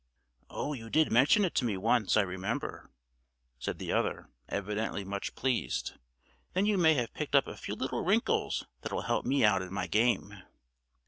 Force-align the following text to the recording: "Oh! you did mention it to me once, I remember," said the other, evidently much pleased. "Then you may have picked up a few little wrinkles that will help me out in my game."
"Oh! 0.49 0.73
you 0.73 0.89
did 0.89 1.11
mention 1.11 1.45
it 1.45 1.53
to 1.53 1.63
me 1.63 1.77
once, 1.77 2.17
I 2.17 2.21
remember," 2.21 2.89
said 3.59 3.77
the 3.77 3.91
other, 3.91 4.31
evidently 4.49 5.05
much 5.05 5.35
pleased. 5.35 5.91
"Then 6.53 6.65
you 6.65 6.75
may 6.75 6.95
have 6.95 7.13
picked 7.13 7.35
up 7.35 7.45
a 7.45 7.55
few 7.55 7.75
little 7.75 8.03
wrinkles 8.03 8.65
that 8.81 8.91
will 8.91 9.01
help 9.03 9.27
me 9.27 9.43
out 9.45 9.61
in 9.61 9.71
my 9.71 9.85
game." 9.85 10.41